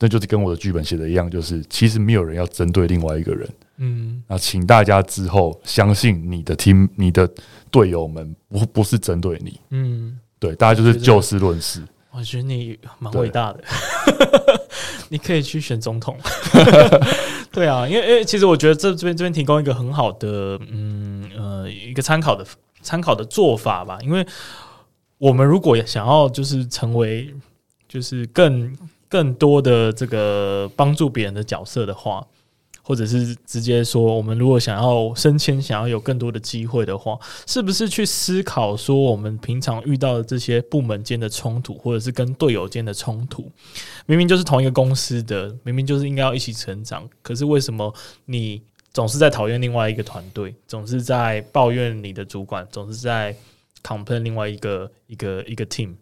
[0.00, 3.48] 那就是跟我的剧本写的一样，就是其实没有人要针对另外一个人。
[3.76, 7.30] 嗯，那请大家之后相信你的 team，你的
[7.70, 9.60] 队友们不不是针对你。
[9.70, 11.82] 嗯，对，大家就是就事论事。
[12.10, 13.62] 我觉得你蛮伟大的，
[15.08, 16.18] 你可以去选总统。
[17.52, 22.44] 对啊，因为因为其实我觉得这这边这边提供一个很好的嗯呃一个参考的
[22.82, 23.98] 参考的做法吧。
[24.02, 24.26] 因为
[25.18, 27.32] 我们如果想要就是成为
[27.88, 28.76] 就是更
[29.10, 32.26] 更多的这个帮助别人的角色的话。
[32.82, 43.48] 或者是直接说，我们如果想要升迁，想要有更多的机会的话，是不是去思考说，我们平常遇到的这些部门间的冲突，或者是跟队友间的冲突，
[44.06, 47.94] 明明就是同一个公司的，明明就是应该要一起成长，可是为什么
[48.24, 48.60] 你
[48.92, 53.36] 总是在讨厌另外一个团队，总是在抱怨你的主管，总是在
[53.84, 55.94] complain 另外一个一个一个 team？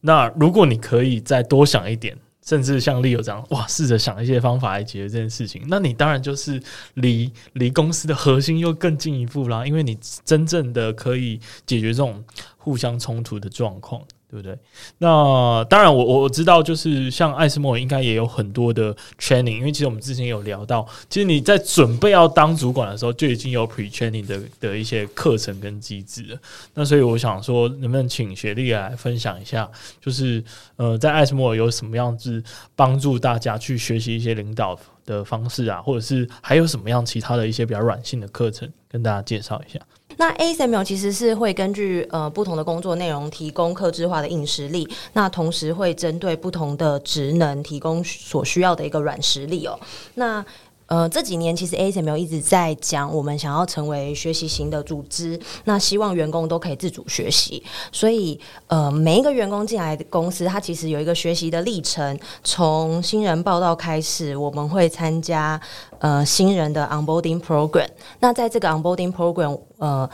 [0.00, 2.16] 那如果你可以再多想一点。
[2.44, 6.62] 甚至像利友这样，哇，试着想一些方法来解决这件事情，那你当然就是
[6.94, 12.22] 离离公司的核心又更进一步啦，因为你真正的可以解决这种
[12.58, 14.02] 互相冲突的状况。
[14.34, 14.58] 对不对？
[14.98, 26.38] 那当然我，我我知道，就是像艾斯莫尔应该也有很多的 training，因为其实我们之前有聊到，其实你在准备要当主管的时候，就已经有 pre training 的的一些课程跟机制了。
[26.74, 29.70] 那所以我想说，能不能请学历来分享一下，
[30.00, 30.42] 就是
[30.74, 32.42] 呃，在艾斯莫尔有什么样子
[32.74, 39.78] 帮助大家去学习一些领导的方式啊，或者是还有什么样其他的一些比较软性的课程，跟大家介绍一下。
[40.16, 49.78] 那 ASML 其实是会根据呃不同的工作内容提供客制化的硬实力，那同时会针对不同的职能提供所需要的一个软实力哦。
[50.14, 50.44] 那
[50.86, 57.62] 呃，这几年其实 ASML 一直在讲，我们想要成为学习型的组织，那希望员工都可以自主学习。
[57.90, 62.18] 所以呃，每一个员工进来的公司，他其实有一个学习的历程。
[62.42, 65.60] 从新人报道开始，我们会参加
[65.98, 67.88] 呃新人的 onboarding program。
[68.20, 70.08] 那在这个 onboarding program，呃，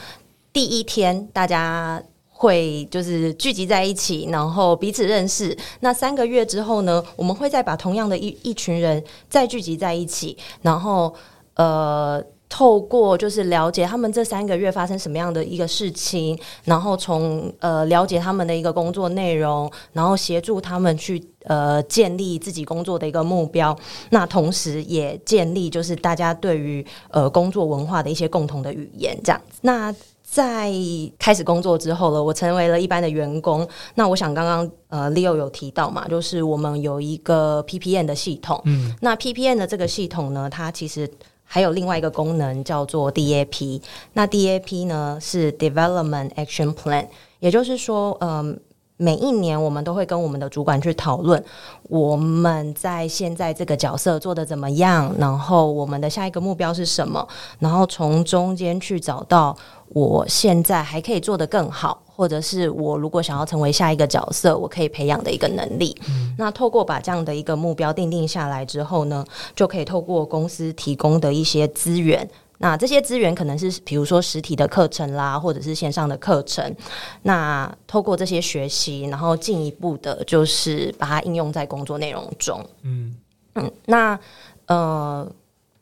[0.52, 2.02] 第一天大家。
[2.40, 5.54] 会就是聚集在一起，然后彼此认识。
[5.80, 11.14] 那三个月之后呢，我们会再把同样的一一群人再聚集在一起，然后
[11.54, 23.76] 呃，透过就是了解他们这三个月发生什么样的一个事情，然后从呃了解他们的一个工作内容，然后协助他们去呃建立自己工作的一个目标。
[24.08, 29.58] 那同时也建立就是大家对于呃工作文化的一些共同的语言，这样子。
[29.60, 29.94] 那
[30.30, 30.72] 在
[31.18, 33.66] 开始工作之后了，我成为了一般的员工。
[33.96, 38.62] 那我想刚刚呃，Leo 有提到嘛，就是我们有一个 PPN 的系统。
[38.64, 41.10] 嗯，那 PPN 的这个系统呢，它其实
[41.42, 43.82] 还有另外一个功能叫做 DAP。
[44.12, 47.08] 那 DAP 呢是 Development Action Plan，
[47.40, 48.69] 也就是说，嗯、呃。
[49.00, 51.42] 每一年，我们都会跟我们的主管去讨论
[51.84, 57.26] 我们在现在这个角色做的怎么样，然后我们的下一个目标是什么，
[57.58, 59.56] 然后从中间去找到
[59.88, 65.96] 我现在还可以做得更好，或者是我如果想要成为下一个角色，我可以培养的一个能力。
[66.06, 66.34] 嗯。
[66.36, 69.24] 那透过把这样的一个目标定定下来之后呢，
[69.56, 72.28] 就可以透过公司提供的一些资源。
[72.62, 76.76] 那这些资源可能是，比如说实体的课程啦，或者是线上的课程。
[77.22, 82.62] 那透过这些学习，然后进一步的，就是把它应用在工作内容中。
[82.82, 83.16] 嗯
[83.54, 84.18] 嗯，那
[84.66, 85.26] 呃，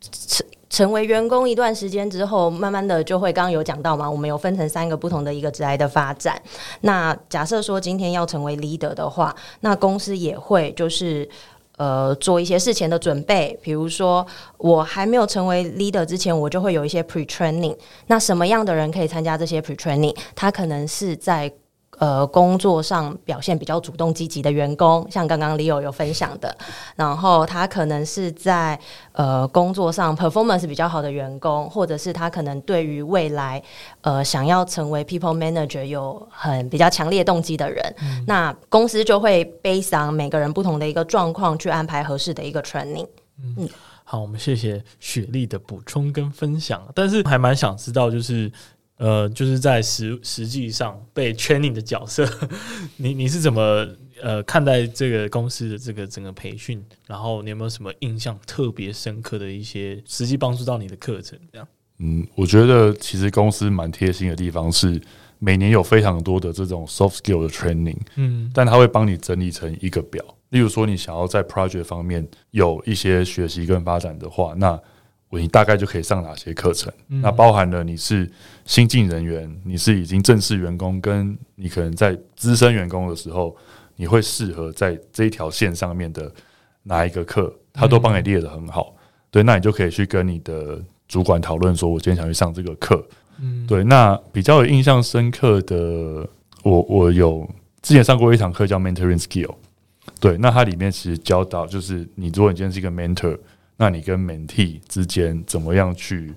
[0.01, 6.41] 成成为员工一段时间之后，慢慢的就会，刚刚有讲到嘛，我们有分成三个不同的一个职涯的发展。
[6.83, 11.29] 那假设说今天要成为 leader 的话，那公司也会就是。
[11.79, 14.27] 呃，做一些事前的准备，比如说
[14.59, 17.75] 我还没有成为 leader 之前，我就会有一些 pre training。
[18.09, 20.15] 那什么样的人可以参加这些 pre training？
[20.35, 21.51] 他可能是在。
[21.99, 26.57] 呃，工作上表现比较主动积极的员工，像刚刚 Leo 有分享的，
[26.95, 28.79] 然后他可能是在
[29.13, 33.61] 呃工作上 performance 比较好的员工，或者是他可能对于未来
[34.03, 43.09] 呃想要成为 people manager 有很比较强烈动机的人，嗯，那公司就会 based on 每个人不同的一个状况去安排合适的一个 training。
[43.43, 43.69] 嗯，嗯
[44.05, 48.51] 好，我们谢谢雪莉的补充跟分享，但是还蛮想知道就是。
[48.99, 52.29] 呃，就是在实实际上被 training 的角色，
[52.99, 53.87] 你你是怎么
[54.21, 56.85] 呃看待这个公司的这个整个培训？
[57.07, 61.39] 然后你有没有什么印象特别深刻的一些实际帮助到你的课程？
[61.53, 61.67] 这样？
[62.01, 65.01] 嗯，我觉得其实公司蛮贴心的地方是
[65.39, 70.25] 每年有非常多的这种 soft skill 的 training，嗯，但他会帮你整理成一个表。
[70.51, 74.81] 例如说，你想要在 project 方面有一些学习跟发展的话，那
[75.31, 76.91] 你大概就可以上哪些课程？
[77.09, 78.31] 嗯、那包含了你是
[78.65, 83.55] 新进人员，你是已经正式员工，跟你可能在资深员工的时候，
[83.97, 86.33] 你会适合在这一条线上面的
[86.85, 87.55] 哪一个课？
[87.75, 88.95] 他都帮你列的很好。
[88.97, 93.07] 嗯、对，那你就可以去跟你的主管讨论，说我今天想去上这个课。
[93.39, 93.85] 嗯，对。
[93.85, 96.27] 那比较有印象深刻的，
[96.63, 97.47] 我我有
[97.83, 99.55] 之前上过一堂课叫 Mentoring Skill。
[100.19, 103.39] 对，那它里面其实教导就是，你如果你今天是一个 mentor。
[103.79, 106.35] 那你跟 mentee 之间怎么样去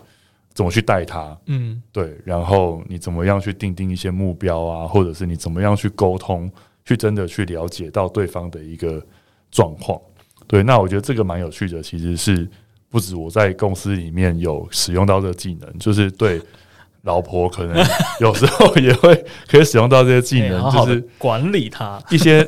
[0.53, 1.35] 怎么去带他？
[1.47, 6.49] 嗯，对，然后你怎么样去定定一些目标啊，或者是你怎么样去沟通，
[6.85, 9.03] 去真的去了解到对方的一个
[9.49, 9.99] 状况？
[10.47, 12.47] 对，那我觉得这个蛮有趣的，其实是
[12.89, 16.41] 不止我在公司里面有使用到这个技能，就是对
[17.03, 17.83] 老婆可能
[18.19, 22.47] 有时候也会 可以使用到这些技能，欸、就是管理他一些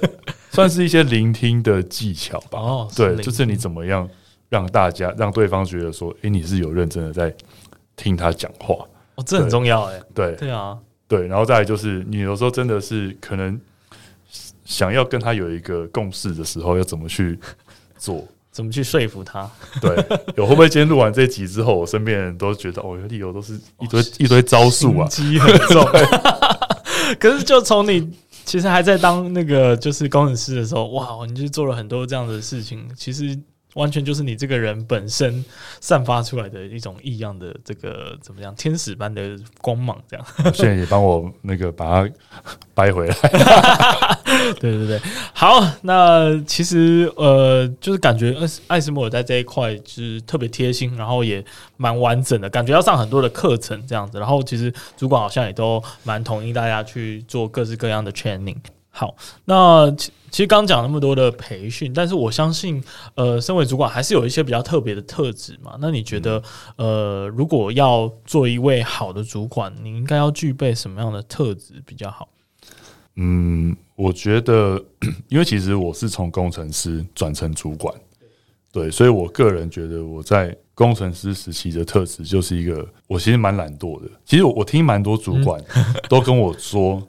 [0.51, 2.59] 算是一些聆听的技巧吧。
[2.59, 4.07] 哦，对，就是你怎么样
[4.53, 7.33] 让大家让对方觉得说，哎、欸，你是有认真的在
[7.95, 8.75] 听他讲话。
[9.15, 9.99] 哦，这很重要哎。
[10.13, 13.59] 对对啊，对，然后再来就是你有时候真的是可能
[14.63, 17.39] 想要跟他有一个共识的时候，要怎么去
[17.97, 18.23] 做？
[18.53, 19.49] 怎么去说服他？
[19.81, 19.95] 对，
[20.35, 25.83] 有会不会今天录完这集之后，我身边人都觉得哦，理由都是一堆、哦、一堆招数啊，心机很重。
[27.19, 33.35] 可是就从你其实还在当那个就是工程师的时候，哇，你就做了很多这样的事情，其实。
[33.75, 35.43] 完全就是你这个人本身
[35.79, 40.25] 散发出来的一种异样的这个怎么样，天使般的光芒，这样。
[40.53, 42.13] 现在也帮我那个把它
[42.73, 43.15] 掰回来。
[44.59, 45.01] 对对对，
[45.33, 48.35] 好，那其实呃，就是感觉
[48.67, 51.43] 艾斯摩尔在这一块就是特别贴心，然后也
[51.77, 54.19] 蛮完整的，感觉要上很多的课程这样子。
[54.19, 58.57] 然后其实主管好像也都蛮同意大家去做各式各样的 training。
[58.95, 62.83] 好，那其其实刚讲那么多的培训，但是我相信，
[63.15, 65.75] 呃，身为主管还是有一些比较特别的特质嘛。
[65.79, 66.41] 那你觉得，
[66.75, 72.29] 呃，如果要做一位好的主管，你应该要具备什么样的特质比较好？
[73.15, 74.79] 嗯，我觉得，
[75.27, 77.93] 因为其实我是从工程师转成主管，
[78.71, 84.07] 对，所以我个人觉得我在工程师时期的特质就是一个，我其实蛮懒惰的。
[84.23, 85.59] 其实我我听蛮多主管
[86.07, 87.01] 都跟我说，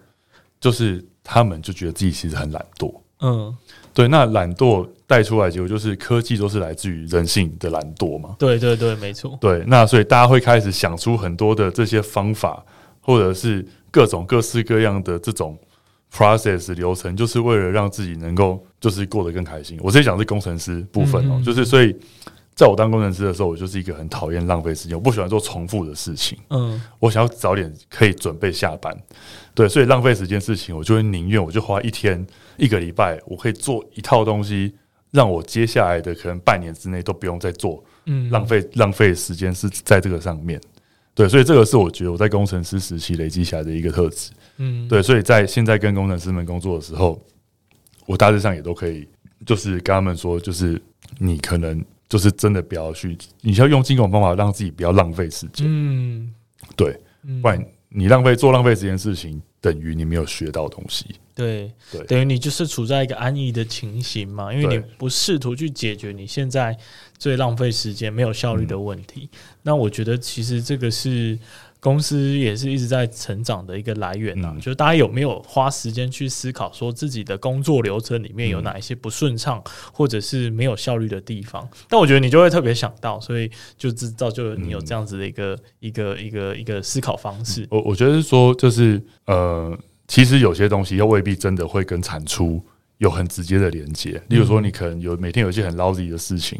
[0.59, 1.05] 就是。
[1.25, 3.53] 他们就觉得自己其实很懒惰，嗯，
[3.95, 4.07] 对。
[4.07, 9.37] 那懒惰带出来结果就是科技都是来自于人性的懒惰嘛，对对对，没错。
[9.41, 12.63] 对，那所以大家会开始想出很多的这些方法，
[13.01, 15.59] 或者是各种各式各样的这种
[16.13, 19.79] process 流程，就是为了让自己能够就是过得更开心。
[19.83, 21.97] 我这讲是工程师部分哦，就是所以。
[22.55, 26.39] 在我当工程师的时候，我就是一个很讨厌浪费时间，我不喜欢做重复的事情。
[26.51, 28.97] 嗯，我想要早点可以准备下班。
[29.55, 32.25] 对，所以浪费时间事情，我就会宁愿我就花一天、
[32.57, 34.73] 一个礼拜，我可以做一套东西，
[35.11, 37.85] 让我接下来的可能半年之内都不用再做。
[38.05, 40.61] 嗯，浪费浪费时间是在这个上面。
[41.13, 44.31] 对，所以这个是我觉得我在工程师时期累积起来的一个特质。
[44.59, 47.21] 嗯，对，所以在现在跟工程师们工作的时候，
[48.07, 49.09] 我大致上也都可以，
[49.45, 50.81] 就是跟他们说，就是
[51.19, 51.85] 你可能。
[52.15, 55.67] 就是真的不要去，你要用这种方法让自己不要浪费时间。
[55.69, 56.33] 嗯，
[56.77, 56.97] 对，
[57.43, 61.07] 不然你浪费做浪费这件事情，等于你没有学到东西。
[61.35, 66.79] 对对，等于你就是处在一个安逸的情形嘛，因为你不试图去解决你现在
[67.19, 69.29] 最浪费时间、没有效率的问题。
[69.63, 71.37] 那我觉得其实这个是。
[71.85, 81.69] 公司也是一直在成长的一个来源呐、啊，就是大家有没有花时间去思考，说自己的工作流程里面有哪一些不顺畅，或者是没有效率的地方？
[81.87, 87.67] 但我觉得你就会特别想到，所以就知道就你有这样子的一个一个一个一个思考方式。
[87.71, 92.65] 我我觉得是说，就是呃，其实有些东西又未必真的会跟产出
[92.97, 94.23] 有很直接的连接。
[94.29, 96.59] 例如说，你可能有每天有一些很 lousy 的事情，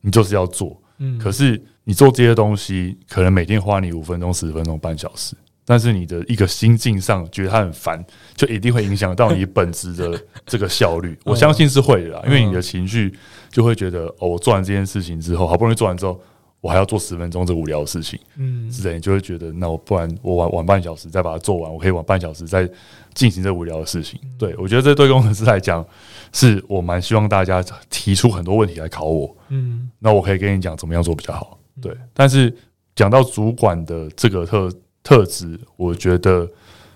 [0.00, 1.62] 你就是要做，嗯，可是。
[1.86, 8.02] 你做这些东西，可能每天花你五分钟、十分钟、半小时，但是你的一个心境上觉得它很烦，
[8.34, 11.14] 就一定会影响到你本质的 这个效率。
[11.24, 13.12] 我相信是会的啦，因为你的情绪
[13.50, 16.18] 就会觉得，哦，我做完这件事情之后，好不容易做完之后，
[16.64, 22.66] 我还要做十分钟这无聊的事情，嗯，是的，你就会觉得，那我不然我晚晚半小时再把它做完，我可以晚半小时再
[23.12, 24.18] 进行这无聊的事情。
[24.38, 25.86] 对，我觉得这对工程师来讲，
[26.32, 31.58] 是我蛮希望大家提出很多问题来考我，嗯，那我可以跟你讲怎么样做比较好。
[31.82, 32.56] 对，但是
[32.96, 34.72] 讲到主管的这个特
[35.02, 36.50] 特质，我觉得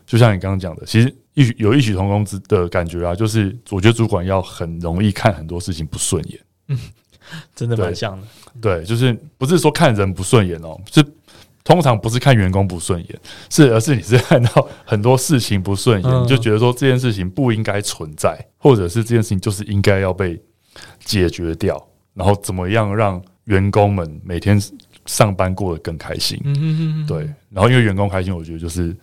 [0.07, 6.79] 就像你刚刚讲的，其实异有异曲同工之的感觉啊，就是我觉得主管要很容易看很多事情不顺眼，嗯，
[7.55, 8.27] 真的蛮像的，
[8.61, 11.05] 对，就是不是说看人不顺眼哦，是
[11.65, 20.41] 通常不是看员工不顺眼，是而是你是看到很多事情不顺眼，你就觉得说这件事情不应该存在，或者是这件事情就是应该要被
[21.05, 23.23] 解决掉，然后怎么样让。
[23.49, 24.61] 员工们每天
[25.07, 26.39] 上班过得更开心，
[27.09, 28.95] 对，然后因为员工开心，我觉得就是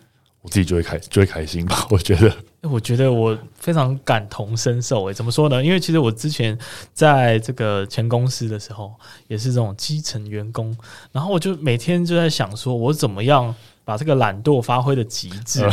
[0.45, 1.85] 我自己就会开就会开心吧。
[1.89, 2.31] 我觉得，
[2.61, 5.03] 我觉得我非常感同身受。
[5.05, 5.63] 诶，怎么说呢？
[5.63, 6.55] 因为其实我之前
[6.93, 8.93] 在这个前公司的时候，
[9.27, 10.77] 也是这种基层员工，
[11.11, 13.53] 然后我就每天就在想，说我怎么样
[13.85, 15.63] 把这个懒惰发挥的极致，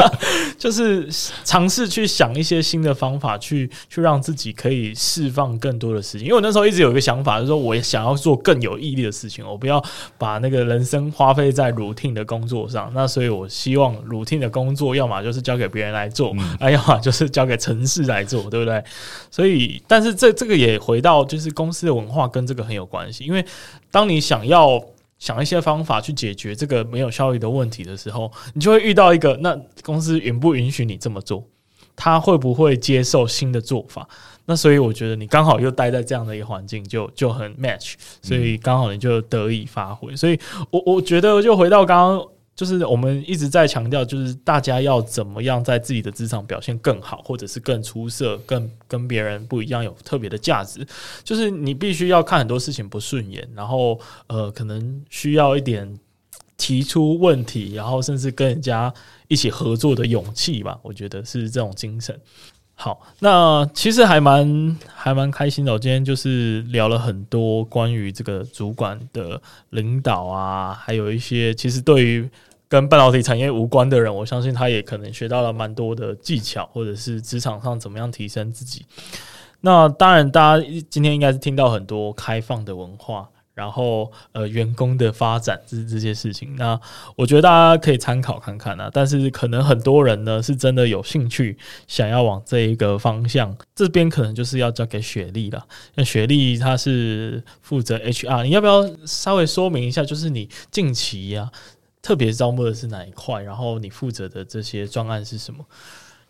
[0.58, 1.08] 就是
[1.44, 6.26] 尝试去想一些新的方法去，去去让自己可以释放更多的事情。
[6.26, 9.82] 因为我那时候一直有一个想法，就是说我也想要做更有毅力的事情，我不要
[10.18, 12.92] 把那个人生花费在 routine 的工作上。
[12.94, 18.84] 那所以我希望 routine 的工作，要么就是交给别人来做，啊、嗯， 要么就是交给城市来做，对不对？
[19.30, 23.42] 所以，但是这这个也回到就是公司的文化跟这个很有关系，因为
[23.90, 24.84] 当你想要。
[25.24, 31.42] 想一些方法去解决这个没有效益的问题的时候，你就会遇到一个，那公司允不允许你这么做？
[31.96, 34.06] 他会不会接受新的做法？
[34.44, 40.14] 那所以我觉得你刚好又待在这样的一个环境就，就就很 match，所以刚好你就得以发挥。
[40.14, 40.38] 所以
[40.70, 42.28] 我我觉得就回到刚刚。
[42.54, 50.86] 就是我们一直在强调，就是大家要怎么样在自己的职场表现更好，或者是更出色、更跟别人不一样、有特别的价值。
[51.24, 53.98] 就是你必须要看很多事情不顺眼，然后
[54.28, 55.98] 呃，可能需要一点
[56.56, 58.92] 提出问题，然后甚至跟人家
[59.26, 60.78] 一起合作的勇气吧。
[60.82, 62.18] 我觉得是这种精神。
[62.76, 65.72] 好，那其实还蛮还蛮开心的。
[65.72, 72.28] 我今天就是聊了很多关于这个主管的领导啊，还有一些其实对于
[72.68, 78.84] 跟半导体产业无关的人，我相信他也可能学到了蛮多的技巧，或者是职场上怎么样提升自己。
[79.60, 83.28] 那当然，大家今天应该是听到很多开放的文化。
[83.54, 86.78] 然后，呃，员工的发展这这些事情，那
[87.14, 88.90] 我觉得大家可以参考看看啊。
[88.92, 95.64] 但是，可能很多人呢是真的有兴趣想要往这一个方向，这边可能就是要交给雪莉了。
[95.94, 100.02] 那雪莉她是负责 HR，你要不要稍微说明一下？
[100.04, 101.50] 就是你近期呀、
[102.02, 103.40] 特别招募的是哪一块？
[103.42, 105.64] 然后你负责的这些专案是什么？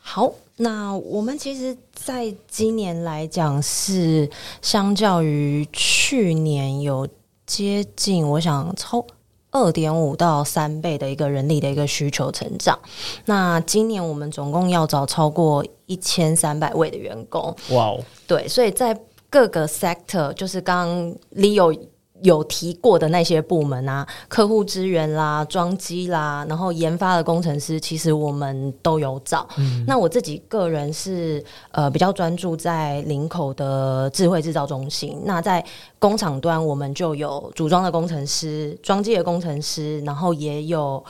[0.06, 4.30] 好，那我们其实在今年来讲是
[4.60, 7.08] 相较于去年有
[7.46, 9.04] 接近，我想超
[9.50, 12.78] 二点五到三倍的一个人力的一个需求成长。
[13.24, 17.42] 那今年我们总共要找超过一千三百位的员工。
[17.70, 18.96] 哇哦，对，所以在
[19.30, 21.76] 各个 sector，就是刚刚 Leo。
[22.24, 29.46] 有提过的那些部门啊，客户资源啦、装机啦，然后研发的工程师，其实我们都有找。
[29.58, 35.20] 嗯、那我自己个人是呃比较专注在林口的智慧制造中心。
[35.26, 35.62] 那在
[35.98, 41.04] 工厂端，我们就有组装的工程师、装机的工程师，然后也有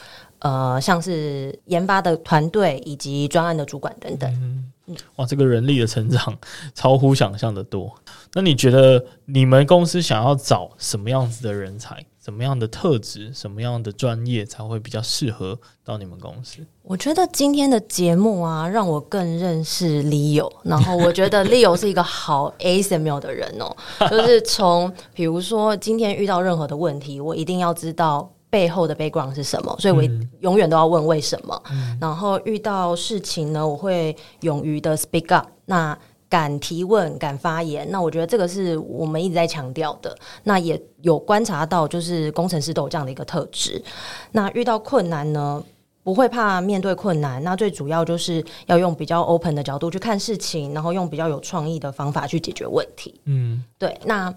[0.44, 4.30] 呃像是研发的团队以及专案的主管等等。
[4.34, 4.70] 嗯
[5.16, 6.36] 哇，这个人力的成长
[6.74, 7.90] 超乎想象的多。
[8.34, 12.04] 那你觉得你们公司想要找什么样子的人才？
[12.22, 13.32] 什么样的特质？
[13.32, 16.58] 什么样的专业才会比较适合到你们公司？
[16.82, 20.52] 我觉得今天的节目啊，让我更认识 Leo。
[20.62, 23.74] 然后我觉得 Leo 是一个好 ASML 的人哦，
[24.10, 28.30] 就是从比如说今天遇到任何的问题，我一定要知道。
[28.54, 29.76] 背后的 background 是什么？
[29.80, 30.00] 所以我
[30.38, 31.60] 永远都要问为什么。
[31.72, 35.98] 嗯、然后遇到事情呢，我会勇于的 speak up，那
[36.28, 37.84] 敢提问、敢发言。
[37.90, 40.16] 那我觉得这个是我们一直在强调的。
[40.44, 43.82] 那也有观察到，就是工程师都有这样的一个特质。
[44.30, 45.60] 那遇到困难呢，
[46.04, 47.42] 不会怕面对困难。
[47.42, 53.20] 那最主要就是要用比较 open 的角度去看事情，然后用比较有创意的方法去解决问题。
[53.24, 53.98] 嗯，对。
[54.04, 54.32] 那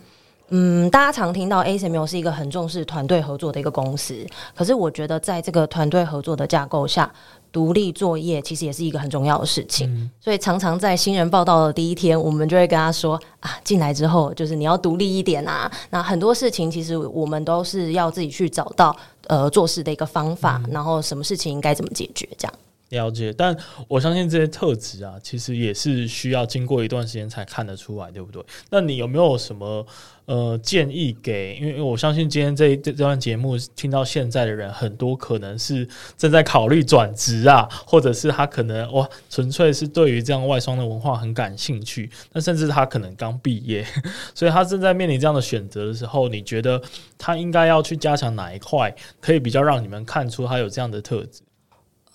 [0.49, 4.15] 嗯，大家常听到 ASML 是一个很重视团队合作的一个公司，
[4.55, 7.11] 可是我觉得在这个团队合作的架构下，
[7.51, 9.89] 独立作业其实也是一个很重要的事情。
[9.93, 15.69] 嗯、所以常常在新人报道的第一天，我们就会跟他说啊，进来之后就是你要独立一点啊。
[15.89, 18.95] 那很多事情其实我们都是要自己去找到
[19.27, 22.53] 呃做事的一个方法，嗯、然后什么事情应该怎么解决这样。
[22.89, 23.55] 了解，但
[23.87, 28.41] 我相信这些特质啊，其实也是需要经过一段时间才看得出来，对不对？
[28.69, 29.85] 那你有没有什么
[30.25, 31.57] 呃建议给？
[31.57, 35.85] 因为我相信今天这这这段节目听到现在的人很多，可能是
[36.17, 43.85] 正在考虑转职啊，或者是他可能哇，纯粹是对于这样外商的文化很感兴趣，那甚至他可能刚毕业，
[44.33, 46.81] 所以他正在面临这样的选择的时候，你觉得
[47.17, 51.41] 他应该要去加强哪一块，可以比较让你们看出他有这样的特质？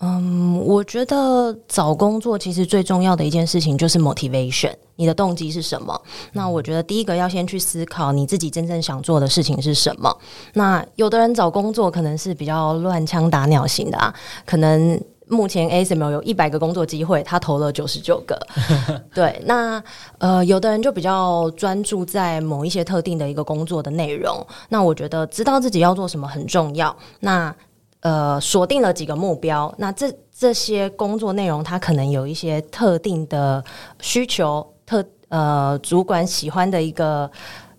[0.05, 5.97] 嗯，我觉得找工作其实最重要的一件事情就是 motivation，你的动机是什么？
[6.33, 10.13] 那我觉得第一个要先去思考你自己真正想做的事情是什么。
[10.55, 14.13] 那有的人找工作可能是比较乱枪打鸟型的啊，
[14.45, 18.37] 可能目前 ASML 有一百个工作机会，他投了九十九个。
[19.15, 19.81] 对，那
[20.17, 24.45] 呃，有的人就比较专注在某一些特定的一个工作的内容。
[24.67, 26.93] 那我觉得知道自己要做什么很重要。
[27.21, 27.55] 那
[28.03, 33.63] 呃，锁定了几个目标，那这这些工作内容，它可能有一些特定的
[34.01, 37.31] 需求，特呃，主管喜欢的一个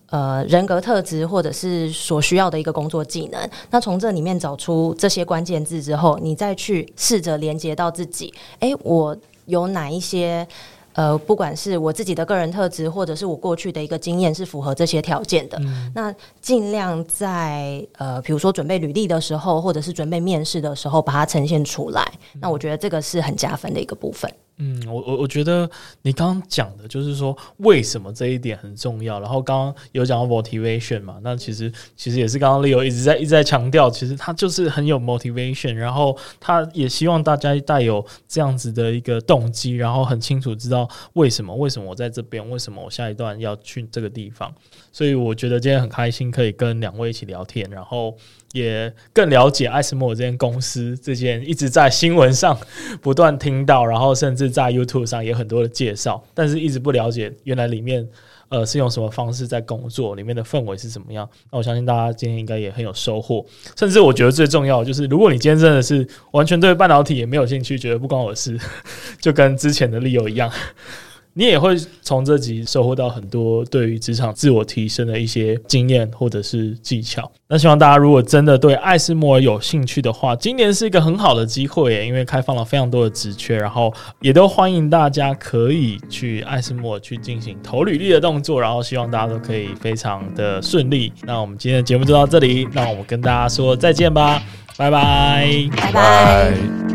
[0.09, 3.49] 呃人格特质或者是所需要的一个工作技能。
[3.69, 9.15] 那从这里面找出这些关键字之后，你再去试着连接到自己，哎，我
[9.45, 10.47] 有哪一些？
[10.95, 15.57] 呃，不管是我自己的个人特质，或者是我过去的一个经验，是符合这些条件的。
[15.61, 22.01] 嗯、那尽量在呃，比如说准备履历的时候，或者是准备面试的时候，把它呈现出来。
[22.33, 24.31] 嗯、那我觉得这个是很加分的一个部分。
[24.57, 25.69] 嗯，我我我觉得
[26.01, 29.19] 你刚刚讲的就是说为什么这一点很重要。
[29.19, 44.53] 然后刚刚有讲到 motivation 嘛，那其实其实也是刚刚 Leo 一直在一直在强调，其实他就是很有 motivation，然后他也希望大家带有这样子的一个动机，然后很清楚知道为什么为什么我在这边，为什么我下一段要去这个地方。
[44.91, 48.15] 所以我觉得今天很开心可以跟两位一起聊天，然后。
[48.55, 52.57] 也更了解艾斯摩这间公司，这间一直在新闻上
[53.01, 58.07] 不断听到，然后甚至在 YouTube 上也很多的介绍，但是一直不了解原来里面
[58.47, 61.29] 呃是用什么方式在工作，里面的氛围是怎么样。
[61.51, 63.45] 那我相信大家今天应该也很有收获，
[63.77, 68.57] 甚至我觉得最重要就是，如果你今天真的是完全对半导体也没有兴趣，觉得不关我事，
[69.19, 70.49] 就跟之前的 Leo 一样。
[71.37, 77.29] 你也会从这集收获到很多对于职场自我提升的一些经验或者是技巧。
[77.49, 91.11] 那希望大家如果真的对艾斯摩尔有兴趣的话，今年是一个很好的机会耶，因为开放了非常多的职缺，然后也都欢迎大家可以去艾斯摩尔去进行投履历的动作，然后希望大家都可以非常的顺利。
[91.23, 94.41] 那我们今天的节目就到这里，那我们跟大家说再见吧，
[94.77, 96.94] 拜拜，拜拜。